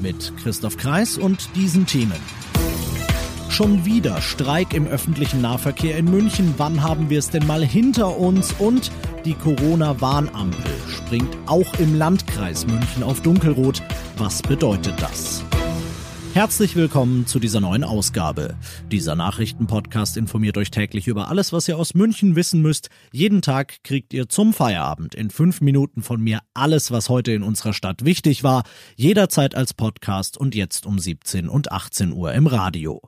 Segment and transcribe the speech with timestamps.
[0.00, 2.20] Mit Christoph Kreis und diesen Themen.
[3.48, 6.54] Schon wieder Streik im öffentlichen Nahverkehr in München.
[6.58, 8.54] Wann haben wir es denn mal hinter uns?
[8.58, 8.92] Und
[9.24, 13.82] die Corona-Warnampel springt auch im Landkreis München auf Dunkelrot.
[14.18, 15.42] Was bedeutet das?
[16.36, 18.56] Herzlich willkommen zu dieser neuen Ausgabe.
[18.92, 22.90] Dieser Nachrichtenpodcast informiert euch täglich über alles, was ihr aus München wissen müsst.
[23.10, 27.42] Jeden Tag kriegt ihr zum Feierabend in fünf Minuten von mir alles, was heute in
[27.42, 28.64] unserer Stadt wichtig war.
[28.96, 33.00] Jederzeit als Podcast und jetzt um 17 und 18 Uhr im Radio.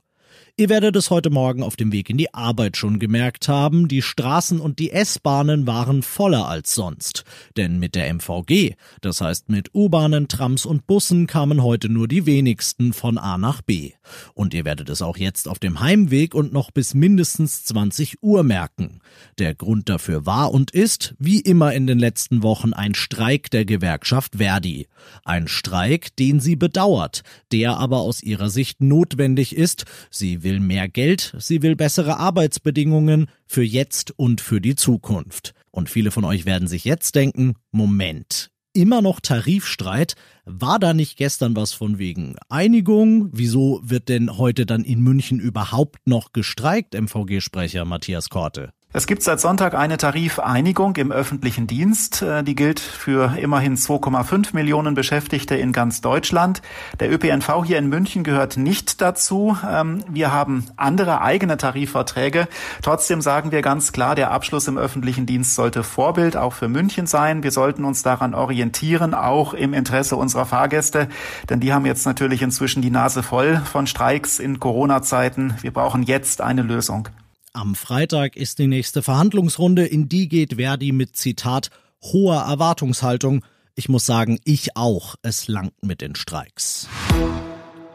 [0.60, 4.02] Ihr werdet es heute Morgen auf dem Weg in die Arbeit schon gemerkt haben, die
[4.02, 7.22] Straßen und die S-Bahnen waren voller als sonst.
[7.56, 12.26] Denn mit der MVG, das heißt mit U-Bahnen, Trams und Bussen, kamen heute nur die
[12.26, 13.92] wenigsten von A nach B.
[14.34, 18.42] Und ihr werdet es auch jetzt auf dem Heimweg und noch bis mindestens 20 Uhr
[18.42, 19.00] merken.
[19.38, 23.64] Der Grund dafür war und ist, wie immer in den letzten Wochen, ein Streik der
[23.64, 24.88] Gewerkschaft Verdi.
[25.24, 27.22] Ein Streik, den sie bedauert,
[27.52, 29.84] der aber aus ihrer Sicht notwendig ist.
[30.10, 35.52] Sie will mehr Geld, sie will bessere Arbeitsbedingungen für jetzt und für die Zukunft.
[35.70, 40.14] Und viele von euch werden sich jetzt denken, Moment, immer noch Tarifstreit?
[40.46, 43.28] War da nicht gestern was von wegen Einigung?
[43.32, 48.72] Wieso wird denn heute dann in München überhaupt noch gestreikt, MVG-Sprecher Matthias Korte?
[48.90, 52.22] Es gibt seit Sonntag eine Tarifeinigung im öffentlichen Dienst.
[52.22, 56.62] Äh, die gilt für immerhin 2,5 Millionen Beschäftigte in ganz Deutschland.
[56.98, 59.58] Der ÖPNV hier in München gehört nicht dazu.
[59.70, 62.48] Ähm, wir haben andere eigene Tarifverträge.
[62.80, 67.06] Trotzdem sagen wir ganz klar, der Abschluss im öffentlichen Dienst sollte Vorbild auch für München
[67.06, 67.42] sein.
[67.42, 71.08] Wir sollten uns daran orientieren, auch im Interesse unserer Fahrgäste.
[71.50, 75.58] Denn die haben jetzt natürlich inzwischen die Nase voll von Streiks in Corona-Zeiten.
[75.60, 77.10] Wir brauchen jetzt eine Lösung.
[77.58, 81.70] Am Freitag ist die nächste Verhandlungsrunde, in die geht Verdi mit Zitat
[82.04, 83.44] hoher Erwartungshaltung.
[83.74, 85.16] Ich muss sagen, ich auch.
[85.22, 86.86] Es langt mit den Streiks.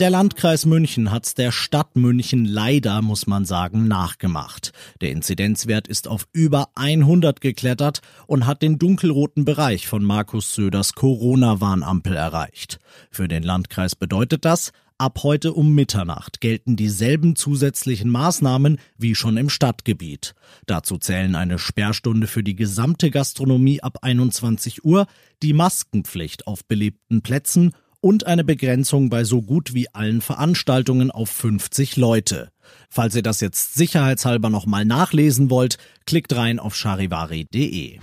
[0.01, 4.73] Der Landkreis München hat's der Stadt München leider, muss man sagen, nachgemacht.
[4.99, 10.93] Der Inzidenzwert ist auf über 100 geklettert und hat den dunkelroten Bereich von Markus Söders
[10.93, 12.79] Corona-Warnampel erreicht.
[13.11, 19.37] Für den Landkreis bedeutet das, Ab heute um Mitternacht gelten dieselben zusätzlichen Maßnahmen wie schon
[19.37, 20.35] im Stadtgebiet.
[20.65, 25.07] Dazu zählen eine Sperrstunde für die gesamte Gastronomie ab 21 Uhr,
[25.41, 31.29] die Maskenpflicht auf belebten Plätzen und eine Begrenzung bei so gut wie allen Veranstaltungen auf
[31.29, 32.49] 50 Leute.
[32.89, 37.99] Falls ihr das jetzt sicherheitshalber nochmal nachlesen wollt, klickt rein auf charivari.de.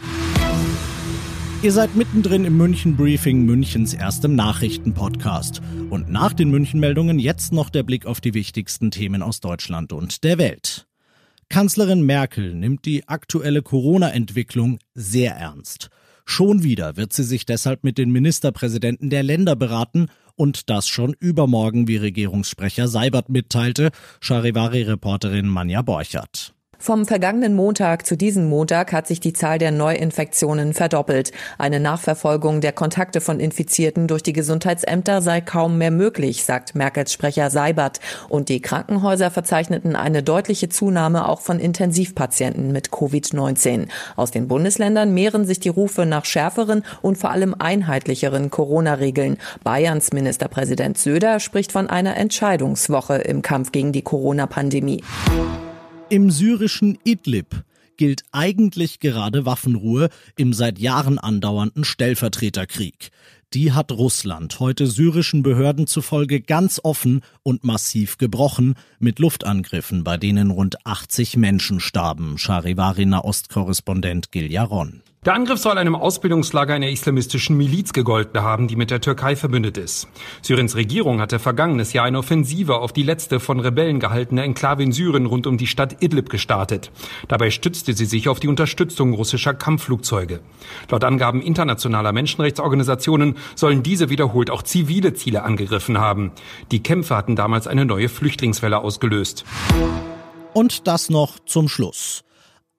[1.63, 5.61] Ihr seid mittendrin im München Briefing, Münchens erstem Nachrichtenpodcast.
[5.91, 10.25] Und nach den München-Meldungen jetzt noch der Blick auf die wichtigsten Themen aus Deutschland und
[10.25, 10.87] der Welt.
[11.51, 15.91] Kanzlerin Merkel nimmt die aktuelle Corona-Entwicklung sehr ernst.
[16.25, 20.07] Schon wieder wird sie sich deshalb mit den Ministerpräsidenten der Länder beraten
[20.37, 23.91] und das schon übermorgen, wie Regierungssprecher Seibert mitteilte,
[24.23, 26.55] Charivari-Reporterin Manja Borchert.
[26.83, 31.31] Vom vergangenen Montag zu diesem Montag hat sich die Zahl der Neuinfektionen verdoppelt.
[31.59, 37.13] Eine Nachverfolgung der Kontakte von Infizierten durch die Gesundheitsämter sei kaum mehr möglich, sagt Merkels
[37.13, 38.01] Sprecher Seibert.
[38.31, 43.89] Und die Krankenhäuser verzeichneten eine deutliche Zunahme auch von Intensivpatienten mit Covid-19.
[44.17, 49.37] Aus den Bundesländern mehren sich die Rufe nach schärferen und vor allem einheitlicheren Corona-Regeln.
[49.63, 55.05] Bayerns Ministerpräsident Söder spricht von einer Entscheidungswoche im Kampf gegen die Corona-Pandemie.
[56.11, 57.63] Im syrischen Idlib
[57.97, 63.11] gilt eigentlich gerade Waffenruhe im seit Jahren andauernden Stellvertreterkrieg.
[63.55, 70.17] Die hat Russland heute syrischen Behörden zufolge ganz offen und massiv gebrochen mit Luftangriffen, bei
[70.17, 75.03] denen rund 80 Menschen starben, Charivari Ostkorrespondent Gil Yaron.
[75.27, 79.77] Der Angriff soll einem Ausbildungslager einer islamistischen Miliz gegolten haben, die mit der Türkei verbündet
[79.77, 80.09] ist.
[80.41, 84.93] Syriens Regierung hatte vergangenes Jahr eine Offensive auf die letzte von Rebellen gehaltene Enklave in
[84.93, 86.91] Syrien rund um die Stadt Idlib gestartet.
[87.29, 90.41] Dabei stützte sie sich auf die Unterstützung russischer Kampfflugzeuge.
[90.89, 96.33] Laut Angaben internationaler Menschenrechtsorganisationen sollen diese wiederholt auch zivile Ziele angegriffen haben.
[96.71, 99.45] Die Kämpfe hatten damals eine neue Flüchtlingswelle ausgelöst.
[100.55, 102.25] Und das noch zum Schluss.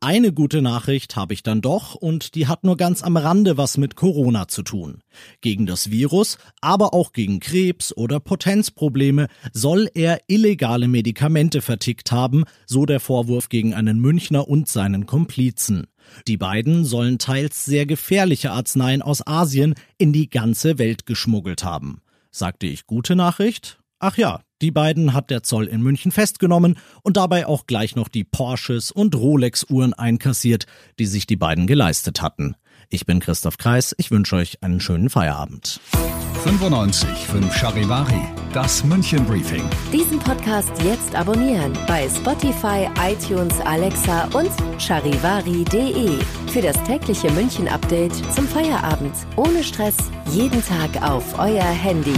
[0.04, 3.78] Eine gute Nachricht habe ich dann doch und die hat nur ganz am Rande was
[3.78, 5.04] mit Corona zu tun.
[5.42, 12.46] Gegen das Virus, aber auch gegen Krebs oder Potenzprobleme soll er illegale Medikamente vertickt haben,
[12.66, 15.86] so der Vorwurf gegen einen Münchner und seinen Komplizen.
[16.28, 22.02] Die beiden sollen teils sehr gefährliche Arzneien aus Asien in die ganze Welt geschmuggelt haben.
[22.32, 23.80] Sagte ich gute Nachricht?
[24.00, 28.08] Ach ja, die beiden hat der Zoll in München festgenommen und dabei auch gleich noch
[28.08, 30.66] die Porsches und Rolex-Uhren einkassiert,
[31.00, 32.56] die sich die beiden geleistet hatten.
[32.90, 35.80] Ich bin Christoph Kreis, ich wünsche euch einen schönen Feierabend.
[36.44, 38.22] 95 5 Charivari,
[38.52, 39.64] das München Briefing.
[39.94, 44.50] Diesen Podcast jetzt abonnieren bei Spotify, iTunes, Alexa und
[44.80, 46.20] charivari.de.
[46.48, 49.14] Für das tägliche München Update zum Feierabend.
[49.36, 49.96] Ohne Stress,
[50.32, 52.18] jeden Tag auf euer Handy.